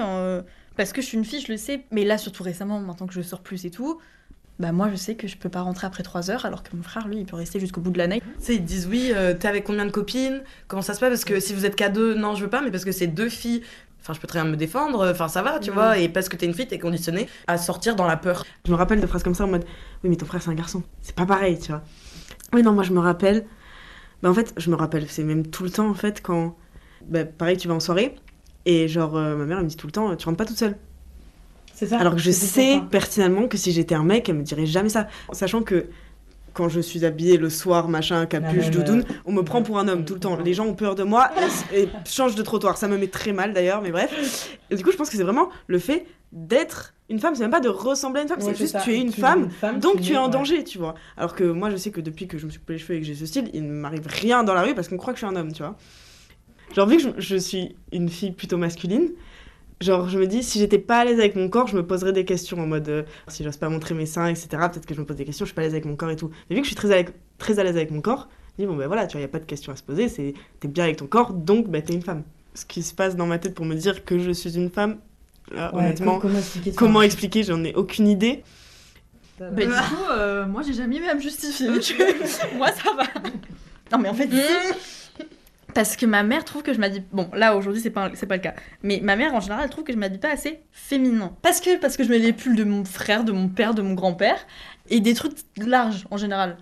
parce 0.76 0.92
que 0.92 1.00
je 1.02 1.06
suis 1.06 1.18
une 1.18 1.24
fille, 1.24 1.40
je 1.40 1.52
le 1.52 1.58
sais. 1.58 1.84
Mais 1.92 2.04
là, 2.04 2.18
surtout 2.18 2.42
récemment, 2.42 2.80
maintenant 2.80 3.06
que 3.06 3.14
je 3.14 3.20
sors 3.22 3.40
plus 3.40 3.64
et 3.66 3.70
tout, 3.70 4.00
bah 4.58 4.72
moi, 4.72 4.88
je 4.90 4.96
sais 4.96 5.14
que 5.14 5.26
je 5.28 5.36
peux 5.36 5.48
pas 5.48 5.60
rentrer 5.62 5.86
après 5.86 6.02
3 6.02 6.30
heures, 6.30 6.44
alors 6.46 6.62
que 6.62 6.74
mon 6.76 6.82
frère, 6.82 7.06
lui, 7.08 7.18
il 7.18 7.26
peut 7.26 7.36
rester 7.36 7.60
jusqu'au 7.60 7.80
bout 7.80 7.90
de 7.90 7.98
l'année. 7.98 8.20
Tu 8.20 8.26
sais, 8.38 8.54
ils 8.56 8.60
te 8.62 8.66
disent 8.66 8.86
oui, 8.86 9.12
euh, 9.14 9.34
t'es 9.34 9.48
avec 9.48 9.64
combien 9.64 9.84
de 9.86 9.90
copines? 9.90 10.42
Comment 10.68 10.82
ça 10.82 10.94
se 10.94 11.00
passe? 11.00 11.10
Parce 11.10 11.24
que 11.24 11.40
si 11.40 11.54
vous 11.54 11.66
êtes 11.66 11.76
qu'à 11.76 11.88
deux, 11.88 12.14
non, 12.14 12.34
je 12.34 12.42
veux 12.44 12.50
pas, 12.50 12.62
mais 12.62 12.70
parce 12.70 12.84
que 12.84 12.92
c'est 12.92 13.06
deux 13.06 13.28
filles. 13.28 13.62
Enfin, 14.02 14.12
je 14.14 14.20
peux 14.20 14.26
très 14.26 14.40
bien 14.42 14.50
me 14.50 14.56
défendre, 14.56 15.08
enfin, 15.10 15.28
ça 15.28 15.42
va, 15.42 15.58
tu 15.60 15.70
Mhm. 15.70 15.74
vois. 15.76 15.98
Et 15.98 16.08
parce 16.08 16.28
que 16.28 16.36
t'es 16.36 16.44
une 16.46 16.54
fille, 16.54 16.66
t'es 16.66 16.78
conditionnée 16.78 17.28
à 17.46 17.56
sortir 17.56 17.94
dans 17.96 18.06
la 18.06 18.16
peur. 18.16 18.44
Je 18.66 18.70
me 18.72 18.76
rappelle 18.76 19.00
de 19.00 19.06
phrases 19.06 19.22
comme 19.22 19.34
ça 19.34 19.44
en 19.44 19.48
mode 19.48 19.64
Oui, 20.02 20.10
mais 20.10 20.16
ton 20.16 20.26
frère, 20.26 20.42
c'est 20.42 20.50
un 20.50 20.54
garçon. 20.54 20.82
C'est 21.00 21.14
pas 21.14 21.24
pareil, 21.26 21.58
tu 21.58 21.70
vois. 21.70 21.82
Oui, 22.52 22.62
non, 22.62 22.72
moi, 22.72 22.82
je 22.82 22.92
me 22.92 22.98
rappelle. 23.00 23.46
Bah, 24.22 24.30
en 24.30 24.34
fait, 24.34 24.52
je 24.56 24.70
me 24.70 24.74
rappelle, 24.76 25.08
c'est 25.08 25.22
même 25.24 25.46
tout 25.46 25.62
le 25.64 25.70
temps, 25.70 25.88
en 25.88 25.94
fait, 25.94 26.20
quand. 26.20 26.56
Bah, 27.08 27.24
pareil, 27.24 27.56
tu 27.56 27.68
vas 27.68 27.74
en 27.74 27.80
soirée. 27.80 28.16
Et 28.66 28.88
genre, 28.88 29.16
euh, 29.16 29.36
ma 29.36 29.44
mère, 29.44 29.58
elle 29.58 29.64
me 29.64 29.68
dit 29.68 29.76
tout 29.76 29.86
le 29.86 29.92
temps 29.92 30.14
Tu 30.16 30.24
rentres 30.26 30.36
pas 30.38 30.44
toute 30.44 30.58
seule. 30.58 30.76
C'est 31.74 31.86
ça. 31.86 31.98
Alors 31.98 32.14
que 32.14 32.20
je 32.20 32.30
sais 32.30 32.80
personnellement 32.90 33.48
que 33.48 33.56
si 33.56 33.72
j'étais 33.72 33.94
un 33.94 34.04
mec, 34.04 34.28
elle 34.28 34.36
me 34.36 34.42
dirait 34.42 34.66
jamais 34.66 34.88
ça. 34.88 35.08
Sachant 35.32 35.62
que 35.62 35.86
quand 36.52 36.68
je 36.68 36.80
suis 36.80 37.04
habillée 37.04 37.36
le 37.36 37.50
soir, 37.50 37.88
machin, 37.88 38.26
capuche, 38.26 38.70
doudoune, 38.70 39.04
on 39.24 39.32
me 39.32 39.42
prend 39.42 39.62
pour 39.62 39.78
un 39.78 39.88
homme 39.88 40.04
tout 40.04 40.14
le 40.14 40.20
temps. 40.20 40.36
Les 40.38 40.54
gens 40.54 40.66
ont 40.66 40.74
peur 40.74 40.94
de 40.94 41.02
moi 41.02 41.30
et, 41.72 41.82
et 41.82 41.88
changent 42.06 42.34
de 42.34 42.42
trottoir. 42.42 42.76
Ça 42.76 42.88
me 42.88 42.98
met 42.98 43.08
très 43.08 43.32
mal 43.32 43.52
d'ailleurs, 43.52 43.82
mais 43.82 43.90
bref. 43.90 44.58
Et 44.70 44.76
du 44.76 44.84
coup, 44.84 44.92
je 44.92 44.96
pense 44.96 45.10
que 45.10 45.16
c'est 45.16 45.22
vraiment 45.22 45.48
le 45.66 45.78
fait 45.78 46.06
d'être 46.32 46.94
une 47.08 47.18
femme. 47.18 47.34
C'est 47.34 47.42
même 47.42 47.50
pas 47.50 47.60
de 47.60 47.68
ressembler 47.68 48.20
à 48.20 48.22
une 48.22 48.28
femme, 48.28 48.40
c'est 48.40 48.56
juste 48.56 48.76
tu 48.82 48.92
es 48.94 49.00
une 49.00 49.12
femme, 49.12 49.50
donc 49.80 50.00
tu 50.00 50.12
es 50.12 50.16
en 50.16 50.28
danger, 50.28 50.64
tu 50.64 50.78
vois. 50.78 50.94
Alors 51.16 51.34
que 51.34 51.44
moi, 51.44 51.70
je 51.70 51.76
sais 51.76 51.90
que 51.90 52.00
depuis 52.00 52.26
que 52.26 52.38
je 52.38 52.46
me 52.46 52.50
suis 52.50 52.58
coupé 52.58 52.74
les 52.74 52.78
cheveux 52.78 52.94
et 52.94 53.00
que 53.00 53.06
j'ai 53.06 53.14
ce 53.14 53.26
style, 53.26 53.50
il 53.52 53.66
ne 53.66 53.72
m'arrive 53.72 54.06
rien 54.06 54.42
dans 54.44 54.54
la 54.54 54.62
rue 54.62 54.74
parce 54.74 54.88
qu'on 54.88 54.96
croit 54.96 55.12
que 55.12 55.20
je 55.20 55.26
suis 55.26 55.34
un 55.34 55.36
homme, 55.38 55.52
tu 55.52 55.62
vois. 55.62 55.76
Genre, 56.74 56.88
vu 56.88 56.96
que 56.96 57.02
je, 57.02 57.08
je 57.18 57.36
suis 57.36 57.76
une 57.92 58.08
fille 58.08 58.32
plutôt 58.32 58.56
masculine, 58.56 59.10
genre, 59.82 60.08
je 60.08 60.18
me 60.18 60.26
dis, 60.26 60.42
si 60.42 60.58
j'étais 60.58 60.78
pas 60.78 61.00
à 61.00 61.04
l'aise 61.04 61.18
avec 61.18 61.36
mon 61.36 61.48
corps, 61.48 61.66
je 61.66 61.76
me 61.76 61.86
poserais 61.86 62.12
des 62.12 62.24
questions 62.24 62.58
en 62.58 62.66
mode, 62.66 62.88
euh, 62.88 63.02
si 63.28 63.44
j'ose 63.44 63.56
pas 63.56 63.68
montrer 63.68 63.94
mes 63.94 64.06
seins, 64.06 64.28
etc., 64.28 64.48
peut-être 64.50 64.86
que 64.86 64.94
je 64.94 65.00
me 65.00 65.06
pose 65.06 65.16
des 65.16 65.24
questions, 65.24 65.44
je 65.44 65.50
suis 65.50 65.54
pas 65.54 65.62
à 65.62 65.64
l'aise 65.64 65.74
avec 65.74 65.84
mon 65.84 65.96
corps 65.96 66.10
et 66.10 66.16
tout. 66.16 66.30
Mais 66.48 66.56
vu 66.56 66.62
que 66.62 66.66
je 66.66 66.70
suis 66.70 66.76
très 66.76 66.92
à 66.92 66.96
l'aise, 66.96 67.12
très 67.38 67.58
à 67.58 67.64
l'aise 67.64 67.76
avec 67.76 67.90
mon 67.90 68.00
corps, 68.00 68.28
je 68.56 68.62
dis, 68.62 68.66
bon, 68.66 68.76
ben 68.76 68.86
voilà, 68.86 69.06
tu 69.06 69.12
vois, 69.12 69.22
y 69.22 69.24
a 69.24 69.28
pas 69.28 69.38
de 69.38 69.44
questions 69.44 69.72
à 69.72 69.76
se 69.76 69.82
poser, 69.82 70.08
c'est, 70.08 70.34
t'es 70.60 70.68
bien 70.68 70.84
avec 70.84 70.96
ton 70.96 71.06
corps, 71.06 71.32
donc, 71.32 71.68
ben, 71.68 71.82
t'es 71.82 71.94
une 71.94 72.02
femme. 72.02 72.22
Ce 72.54 72.64
qui 72.64 72.82
se 72.82 72.94
passe 72.94 73.16
dans 73.16 73.26
ma 73.26 73.38
tête 73.38 73.54
pour 73.54 73.64
me 73.64 73.74
dire 73.74 74.04
que 74.04 74.18
je 74.18 74.30
suis 74.30 74.56
une 74.56 74.70
femme, 74.70 74.98
là, 75.50 75.74
honnêtement, 75.74 76.20
comment 76.76 77.02
expliquer, 77.02 77.42
j'en 77.42 77.62
ai 77.64 77.74
aucune 77.74 78.08
idée. 78.08 78.42
Bah, 79.38 79.50
du 79.50 79.66
coup, 79.66 80.04
euh, 80.10 80.46
moi, 80.46 80.62
j'ai 80.62 80.74
jamais 80.74 80.98
eu 80.98 81.04
à 81.06 81.14
me 81.14 81.20
justifier. 81.20 81.68
moi, 82.56 82.68
ça 82.70 82.92
va. 82.96 83.04
Non, 83.90 83.98
mais 83.98 84.08
en 84.08 84.14
fait, 84.14 84.28
si. 84.30 84.38
Parce 85.74 85.96
que 85.96 86.06
ma 86.06 86.22
mère 86.22 86.44
trouve 86.44 86.62
que 86.62 86.72
je 86.72 86.78
m'habille. 86.80 87.04
Bon, 87.12 87.28
là 87.34 87.56
aujourd'hui 87.56 87.80
c'est 87.80 87.90
pas 87.90 88.10
c'est 88.14 88.26
pas 88.26 88.36
le 88.36 88.42
cas. 88.42 88.54
Mais 88.82 89.00
ma 89.02 89.16
mère 89.16 89.34
en 89.34 89.40
général 89.40 89.64
elle 89.64 89.70
trouve 89.70 89.84
que 89.84 89.92
je 89.92 89.98
m'habille 89.98 90.18
pas 90.18 90.30
assez 90.30 90.60
féminin. 90.70 91.34
Parce 91.42 91.60
que 91.60 91.78
parce 91.78 91.96
que 91.96 92.04
je 92.04 92.08
mets 92.10 92.18
les 92.18 92.32
pulls 92.32 92.56
de 92.56 92.64
mon 92.64 92.84
frère, 92.84 93.24
de 93.24 93.32
mon 93.32 93.48
père, 93.48 93.74
de 93.74 93.82
mon 93.82 93.94
grand-père 93.94 94.46
et 94.90 95.00
des 95.00 95.14
trucs 95.14 95.36
larges 95.56 96.06
en 96.10 96.16
général. 96.16 96.58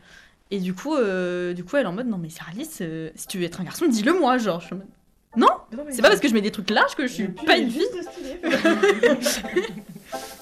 Et 0.50 0.58
du 0.58 0.74
coup 0.74 0.94
euh, 0.94 1.52
du 1.54 1.64
coup 1.64 1.76
elle 1.76 1.84
est 1.84 1.88
en 1.88 1.92
mode 1.92 2.08
non 2.08 2.18
mais 2.18 2.28
Saralice, 2.28 2.78
euh, 2.80 3.10
si 3.14 3.26
tu 3.26 3.38
veux 3.38 3.44
être 3.44 3.60
un 3.60 3.64
garçon 3.64 3.86
dis-le 3.86 4.18
moi 4.18 4.38
genre. 4.38 4.60
Je 4.60 4.74
mode, 4.74 4.86
Non, 5.36 5.48
c'est 5.90 6.02
pas 6.02 6.08
parce 6.08 6.20
que 6.20 6.28
je 6.28 6.34
mets 6.34 6.40
des 6.40 6.50
trucs 6.50 6.70
larges 6.70 6.94
que 6.94 7.06
je 7.06 7.12
suis 7.12 7.28
pas 7.28 7.56
une 7.56 7.70
fille. 7.70 7.84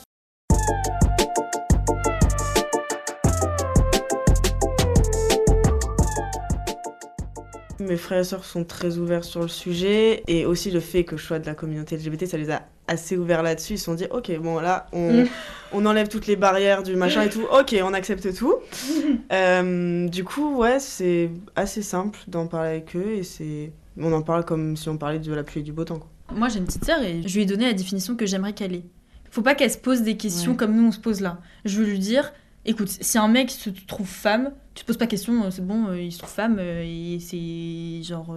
Mes 7.80 7.96
frères 7.96 8.20
et 8.20 8.24
sœurs 8.24 8.44
sont 8.44 8.64
très 8.64 8.98
ouverts 8.98 9.22
sur 9.24 9.40
le 9.42 9.48
sujet 9.48 10.24
et 10.26 10.46
aussi 10.46 10.70
le 10.72 10.80
fait 10.80 11.04
que 11.04 11.16
je 11.16 11.24
sois 11.24 11.38
de 11.38 11.46
la 11.46 11.54
communauté 11.54 11.96
LGBT, 11.96 12.26
ça 12.26 12.36
les 12.36 12.50
a 12.50 12.62
assez 12.88 13.16
ouverts 13.16 13.42
là-dessus. 13.44 13.74
Ils 13.74 13.78
se 13.78 13.84
sont 13.84 13.94
dit, 13.94 14.06
ok, 14.10 14.36
bon 14.40 14.58
là, 14.58 14.86
on, 14.92 15.12
Mm. 15.22 15.26
on 15.72 15.86
enlève 15.86 16.08
toutes 16.08 16.26
les 16.26 16.34
barrières 16.36 16.82
du 16.82 16.96
machin 16.96 17.22
et 17.22 17.28
tout, 17.30 17.44
ok, 17.52 17.76
on 17.82 17.94
accepte 17.94 18.34
tout. 18.34 18.54
Euh, 19.32 20.08
du 20.08 20.24
coup, 20.24 20.56
ouais, 20.56 20.78
c'est 20.80 21.30
assez 21.56 21.82
simple 21.82 22.18
d'en 22.28 22.46
parler 22.46 22.70
avec 22.70 22.96
eux 22.96 23.12
et 23.16 23.22
c'est. 23.22 23.72
On 24.00 24.12
en 24.12 24.22
parle 24.22 24.44
comme 24.44 24.76
si 24.76 24.88
on 24.88 24.96
parlait 24.96 25.18
de 25.18 25.32
la 25.34 25.42
pluie 25.42 25.60
et 25.60 25.64
du 25.64 25.72
beau 25.72 25.84
temps. 25.84 25.98
Quoi. 25.98 26.08
Moi, 26.36 26.48
j'ai 26.48 26.58
une 26.58 26.64
petite 26.66 26.84
sœur 26.84 27.02
et 27.02 27.22
je 27.26 27.34
lui 27.34 27.42
ai 27.42 27.46
donné 27.46 27.66
la 27.66 27.72
définition 27.72 28.16
que 28.16 28.26
j'aimerais 28.26 28.52
qu'elle 28.52 28.74
ait. 28.74 28.84
Faut 29.30 29.42
pas 29.42 29.54
qu'elle 29.54 29.70
se 29.70 29.78
pose 29.78 30.02
des 30.02 30.16
questions 30.16 30.52
Ouais. 30.52 30.56
comme 30.56 30.74
nous 30.76 30.86
on 30.88 30.92
se 30.92 30.98
pose 31.00 31.20
là. 31.20 31.38
Je 31.64 31.78
veux 31.80 31.86
lui 31.86 31.98
dire, 31.98 32.32
écoute, 32.64 32.88
si 32.88 33.18
un 33.18 33.28
mec 33.28 33.50
se 33.50 33.70
trouve 33.70 34.06
femme, 34.08 34.52
tu 34.74 34.82
te 34.82 34.86
poses 34.86 34.96
pas 34.98 35.06
question, 35.06 35.44
euh, 35.44 35.50
c'est 35.50 35.66
bon, 35.66 35.88
euh, 35.88 36.00
il 36.00 36.12
se 36.12 36.18
trouve 36.18 36.30
femme 36.30 36.58
euh, 36.58 36.82
et 36.84 37.18
c'est 37.20 38.02
genre 38.02 38.34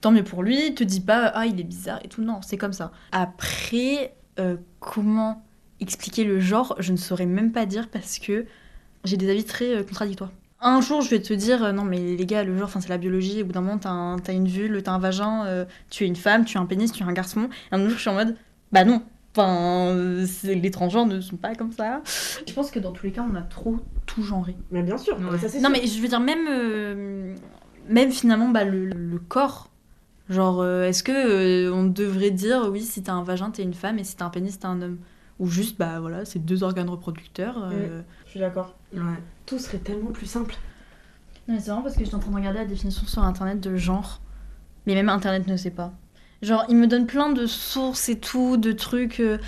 tant 0.00 0.12
mieux 0.12 0.24
pour 0.24 0.42
lui. 0.42 0.74
Te 0.74 0.84
dis 0.84 1.00
pas 1.00 1.26
ah 1.34 1.46
il 1.46 1.58
est 1.60 1.64
bizarre 1.64 2.00
et 2.04 2.08
tout. 2.08 2.22
Non, 2.22 2.40
c'est 2.42 2.56
comme 2.56 2.72
ça. 2.72 2.92
Après, 3.12 4.14
comment 4.78 5.44
expliquer 5.80 6.24
le 6.24 6.40
genre, 6.40 6.74
je 6.78 6.92
ne 6.92 6.96
saurais 6.96 7.26
même 7.26 7.52
pas 7.52 7.66
dire 7.66 7.88
parce 7.88 8.18
que 8.18 8.46
j'ai 9.04 9.16
des 9.16 9.30
avis 9.30 9.44
très 9.44 9.84
contradictoires. 9.84 10.30
Un 10.62 10.80
jour, 10.82 11.00
je 11.00 11.08
vais 11.10 11.20
te 11.22 11.32
dire, 11.32 11.72
non, 11.72 11.84
mais 11.84 12.16
les 12.16 12.26
gars, 12.26 12.44
le 12.44 12.56
genre, 12.58 12.70
c'est 12.70 12.88
la 12.88 12.98
biologie. 12.98 13.42
Au 13.42 13.46
bout 13.46 13.52
d'un 13.52 13.62
moment, 13.62 13.78
t'as 13.78 13.90
un- 13.90 14.18
t'as 14.18 14.34
une 14.34 14.46
vulve, 14.48 14.82
t'as 14.82 14.92
un 14.92 14.98
vagin, 14.98 15.66
tu 15.90 16.04
es 16.04 16.06
une 16.06 16.16
femme, 16.16 16.44
tu 16.44 16.58
as 16.58 16.60
un 16.60 16.66
pénis, 16.66 16.92
tu 16.92 17.02
es 17.02 17.06
un 17.06 17.12
garçon. 17.12 17.48
Et 17.72 17.74
un 17.74 17.78
jour, 17.80 17.90
je 17.90 18.00
suis 18.00 18.10
en 18.10 18.14
mode, 18.14 18.36
bah 18.72 18.84
non. 18.84 19.02
Enfin, 19.36 19.94
les 20.44 20.70
transgenres 20.70 21.06
ne 21.06 21.20
sont 21.20 21.36
pas 21.36 21.54
comme 21.54 21.72
ça. 21.72 22.02
Je 22.46 22.52
pense 22.52 22.70
que 22.70 22.80
dans 22.80 22.90
tous 22.92 23.06
les 23.06 23.12
cas, 23.12 23.24
on 23.30 23.34
a 23.36 23.42
trop 23.42 23.76
tout 24.06 24.22
genré. 24.24 24.56
Mais 24.72 24.82
bien 24.82 24.98
sûr, 24.98 25.16
Ouais. 25.18 25.38
ça 25.38 25.48
c'est 25.48 25.60
Non, 25.60 25.70
mais 25.70 25.86
je 25.86 26.00
veux 26.02 26.08
dire, 26.08 26.18
même, 26.20 26.46
euh, 26.48 27.36
même 27.88 28.10
finalement, 28.10 28.48
bah, 28.48 28.64
le, 28.64 28.86
le 28.86 29.18
corps. 29.18 29.70
Genre, 30.28 30.60
euh, 30.60 30.84
est-ce 30.84 31.02
que 31.02 31.12
euh, 31.12 31.72
on 31.72 31.84
devrait 31.84 32.30
dire, 32.30 32.68
oui, 32.70 32.82
si 32.82 33.02
t'as 33.02 33.12
un 33.12 33.22
vagin, 33.24 33.50
t'es 33.50 33.62
une 33.62 33.74
femme, 33.74 33.98
et 33.98 34.04
si 34.04 34.16
t'as 34.16 34.24
un 34.26 34.30
pénis, 34.30 34.58
t'es 34.58 34.66
un 34.66 34.80
homme? 34.82 34.98
Ou 35.38 35.46
juste, 35.46 35.78
bah 35.78 36.00
voilà, 36.00 36.24
c'est 36.24 36.38
deux 36.38 36.62
organes 36.64 36.90
reproducteurs. 36.90 37.68
euh, 37.72 38.02
Je 38.26 38.30
suis 38.30 38.40
d'accord. 38.40 38.76
Ouais. 38.92 39.00
Tout 39.46 39.58
serait 39.58 39.78
tellement 39.78 40.10
plus 40.10 40.26
simple. 40.26 40.54
Non, 41.48 41.54
mais 41.54 41.60
c'est 41.60 41.70
vraiment 41.70 41.82
parce 41.82 41.96
que 41.96 42.04
j'étais 42.04 42.14
en 42.14 42.18
train 42.20 42.30
de 42.30 42.36
regarder 42.36 42.58
la 42.58 42.64
définition 42.66 43.06
sur 43.06 43.22
internet 43.24 43.58
de 43.60 43.74
genre. 43.76 44.20
Mais 44.86 44.94
même 44.94 45.08
internet 45.08 45.46
ne 45.46 45.56
sait 45.56 45.70
pas. 45.70 45.92
Genre, 46.42 46.64
il 46.68 46.76
me 46.76 46.86
donne 46.86 47.06
plein 47.06 47.30
de 47.32 47.46
sources 47.46 48.08
et 48.08 48.18
tout, 48.18 48.56
de 48.56 48.72
trucs. 48.72 49.20
euh, 49.20 49.38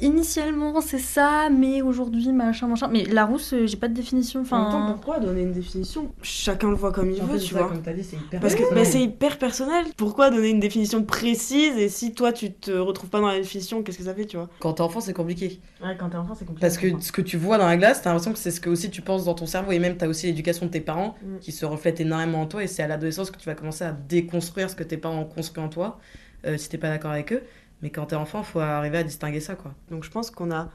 initialement 0.00 0.80
c'est 0.80 0.98
ça, 0.98 1.48
mais 1.50 1.80
aujourd'hui 1.82 2.32
machin 2.32 2.66
machin. 2.66 2.88
Mais 2.90 3.04
Larousse, 3.04 3.52
euh, 3.52 3.66
j'ai 3.66 3.76
pas 3.76 3.86
de 3.88 3.94
définition. 3.94 4.40
En 4.40 4.42
même 4.42 4.50
temps, 4.50 4.66
Enfin, 4.82 4.92
pourquoi 4.94 5.20
donner 5.20 5.42
une 5.42 5.52
définition? 5.52 6.10
Chacun 6.22 6.70
le 6.70 6.74
voit 6.76 6.90
comme 6.92 7.10
il 7.10 7.22
En 7.22 7.26
veut, 7.26 7.38
fait, 7.38 7.44
tu 7.44 7.54
ça, 7.54 7.60
vois. 7.60 7.68
Comme 7.68 7.82
t'as 7.82 7.92
dit, 7.92 8.02
c'est 8.02 8.16
hyper 8.16 8.40
Parce 8.40 8.54
que 8.56 8.74
bah, 8.74 8.84
c'est 8.84 9.00
hyper 9.02 9.38
personnel. 9.38 9.84
Pourquoi 9.96 10.30
donner 10.30 10.48
une 10.50 10.58
définition 10.60 11.04
précise 11.04 11.76
et 11.76 11.88
si 11.88 12.14
toi 12.14 12.32
tu 12.32 12.52
te 12.52 12.72
retrouves 12.72 13.10
pas 13.10 13.20
dans 13.20 13.28
la 13.28 13.38
définition, 13.38 13.82
qu'est-ce 13.82 13.98
que 13.98 14.04
ça 14.04 14.14
fait, 14.14 14.24
tu 14.24 14.36
vois? 14.36 14.48
Quand 14.58 14.72
t'es 14.72 14.80
enfant, 14.80 15.00
c'est 15.00 15.12
compliqué. 15.12 15.60
Ouais, 15.84 15.96
quand 15.96 16.08
t'es 16.08 16.16
enfant, 16.16 16.34
c'est 16.34 16.46
compliqué. 16.46 16.60
Parce 16.66 16.78
que 16.78 16.98
ce 17.00 17.12
que 17.12 17.22
tu 17.22 17.36
vois 17.36 17.58
dans 17.58 17.66
la 17.66 17.76
glace, 17.76 18.02
t'as 18.02 18.10
l'impression 18.10 18.32
que 18.32 18.38
c'est 18.38 18.50
ce 18.50 18.60
que 18.60 18.70
aussi 18.70 18.90
tu 18.90 19.02
penses 19.02 19.24
dans 19.26 19.34
ton 19.34 19.46
cerveau. 19.46 19.70
Et 19.72 19.78
même, 19.78 19.96
t'as 19.96 20.08
aussi 20.08 20.26
l'éducation 20.26 20.66
de 20.66 20.70
tes 20.72 20.80
parents 20.80 21.14
Mm. 21.22 21.38
qui 21.40 21.52
se 21.52 21.64
reflète 21.64 22.00
énormément 22.00 22.40
en 22.42 22.46
toi. 22.46 22.64
Et 22.64 22.66
c'est 22.66 22.82
à 22.82 22.88
l'adolescence 22.88 23.30
que 23.30 23.38
tu 23.38 23.46
vas 23.46 23.54
commencer 23.54 23.84
à 23.84 23.92
déconstruire 23.92 24.68
ce 24.70 24.74
que 24.74 24.82
tes 24.84 24.96
parents 24.96 25.20
ont 25.20 25.24
construit 25.26 25.62
en 25.62 25.68
toi, 25.68 26.00
euh, 26.46 26.56
si 26.58 26.68
t'es 26.68 26.78
pas 26.78 26.88
d'accord 26.88 27.10
avec 27.12 27.32
eux. 27.32 27.42
Mais 27.82 27.90
quand 27.90 28.06
t'es 28.06 28.16
enfant, 28.16 28.42
faut 28.42 28.60
arriver 28.60 28.98
à 28.98 29.02
distinguer 29.04 29.40
ça, 29.40 29.54
quoi. 29.56 29.72
Donc 29.90 30.04
je 30.04 30.10
pense 30.10 30.30
qu'on 30.30 30.50
a 30.52 30.70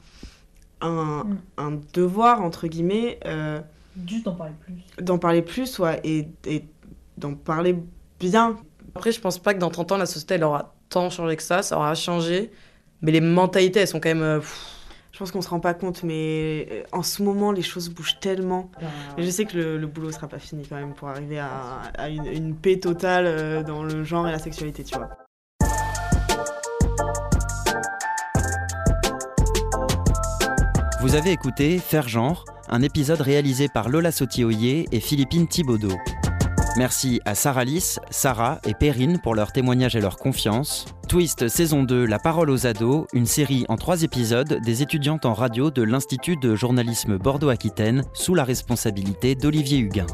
un, 0.81 1.24
Mm. 1.24 1.38
un 1.57 1.71
devoir, 1.93 2.41
entre 2.43 2.67
guillemets, 2.67 3.19
euh, 3.25 3.59
juste 4.07 4.25
d'en 4.25 4.36
parler 4.36 4.53
plus. 4.63 5.03
d'en 5.03 5.17
parler 5.17 5.41
plus, 5.41 5.79
ouais, 5.79 6.00
et, 6.03 6.27
et 6.45 6.65
d'en 7.17 7.33
parler 7.33 7.75
bien. 8.19 8.57
Après, 8.95 9.12
je 9.12 9.19
pense 9.21 9.39
pas 9.39 9.53
que 9.53 9.59
dans 9.59 9.69
30 9.69 9.91
ans, 9.93 9.97
la 9.97 10.05
société, 10.05 10.36
elle 10.36 10.43
aura 10.43 10.75
tant 10.89 11.09
changé 11.09 11.36
que 11.36 11.43
ça. 11.43 11.62
Ça 11.63 11.77
aura 11.77 11.95
changé. 11.95 12.51
Mais 13.01 13.12
les 13.12 13.21
mentalités, 13.21 13.79
elles 13.81 13.88
sont 13.88 14.00
quand 14.00 14.09
même. 14.09 14.21
euh, 14.24 14.39
pff, 14.39 14.74
Je 15.12 15.19
pense 15.19 15.31
qu'on 15.31 15.41
se 15.41 15.50
rend 15.50 15.59
pas 15.59 15.74
compte, 15.74 16.03
mais 16.03 16.67
euh, 16.71 16.83
en 16.91 17.03
ce 17.03 17.24
moment, 17.24 17.51
les 17.51 17.62
choses 17.63 17.89
bougent 17.89 18.19
tellement. 18.19 18.69
Et 19.17 19.24
je 19.24 19.29
sais 19.29 19.45
que 19.45 19.57
le, 19.57 19.77
le 19.77 19.88
boulot 19.88 20.12
sera 20.12 20.27
pas 20.27 20.39
fini 20.39 20.65
quand 20.67 20.75
même 20.75 20.93
pour 20.93 21.07
arriver 21.09 21.39
à, 21.39 21.81
à 21.97 22.09
une, 22.09 22.25
une 22.27 22.55
paix 22.55 22.79
totale 22.79 23.63
dans 23.65 23.83
le 23.83 24.03
genre 24.03 24.27
et 24.27 24.31
la 24.31 24.39
sexualité, 24.39 24.83
tu 24.83 24.95
vois. 24.97 25.09
Vous 31.08 31.16
avez 31.16 31.32
écouté 31.32 31.80
Faire 31.80 32.10
genre, 32.10 32.44
un 32.68 32.82
épisode 32.82 33.22
réalisé 33.22 33.70
par 33.70 33.88
Lola 33.88 34.12
Sotioyer 34.12 34.90
et 34.92 35.00
Philippine 35.00 35.48
Thibaudot. 35.48 35.96
Merci 36.76 37.22
à 37.24 37.34
Sarah 37.34 37.64
Lys, 37.64 38.02
Sarah 38.10 38.60
et 38.68 38.74
Perrine 38.74 39.18
pour 39.24 39.34
leur 39.34 39.54
témoignage 39.54 39.96
et 39.96 40.02
leur 40.02 40.18
confiance. 40.18 40.84
Twist 41.08 41.48
saison 41.48 41.84
2, 41.84 42.06
La 42.06 42.20
parole 42.20 42.50
aux 42.50 42.68
ados, 42.68 43.06
une 43.14 43.26
série 43.26 43.64
en 43.70 43.78
trois 43.78 44.04
épisodes 44.04 44.60
des 44.62 44.82
étudiantes 44.82 45.26
en 45.26 45.34
radio 45.34 45.72
de 45.72 45.82
l'Institut 45.82 46.36
de 46.36 46.56
journalisme 46.56 47.18
Bordeaux-Aquitaine 47.18 48.04
sous 48.14 48.36
la 48.36 48.44
responsabilité 48.44 49.34
d'Olivier 49.34 49.78
Huguin. 49.78 50.08